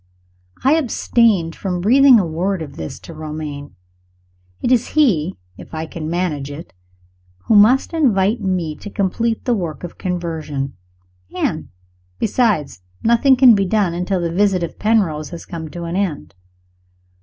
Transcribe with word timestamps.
I 0.63 0.77
abstained 0.79 1.55
from 1.55 1.79
breathing 1.79 2.19
a 2.19 2.25
word 2.25 2.63
of 2.63 2.75
this 2.75 2.99
to 3.01 3.13
Romayne. 3.13 3.75
It 4.59 4.71
is 4.71 4.87
he, 4.97 5.37
if 5.59 5.75
I 5.75 5.85
can 5.85 6.09
manage 6.09 6.49
it, 6.49 6.73
who 7.45 7.55
must 7.55 7.93
invite 7.93 8.41
me 8.41 8.75
to 8.77 8.89
complete 8.89 9.45
the 9.45 9.53
work 9.53 9.83
of 9.83 9.99
conversion 9.99 10.73
and, 11.31 11.69
besides, 12.17 12.81
nothing 13.03 13.35
can 13.35 13.53
be 13.53 13.67
done 13.67 13.93
until 13.93 14.19
the 14.19 14.33
visit 14.33 14.63
of 14.63 14.79
Penrose 14.79 15.29
has 15.29 15.45
come 15.45 15.69
to 15.69 15.83
an 15.83 15.95
end. 15.95 16.33